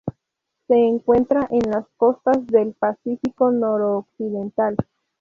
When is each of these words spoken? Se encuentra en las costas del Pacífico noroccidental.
Se 0.65 0.73
encuentra 0.73 1.47
en 1.51 1.69
las 1.69 1.85
costas 1.97 2.47
del 2.47 2.73
Pacífico 2.73 3.51
noroccidental. 3.51 4.75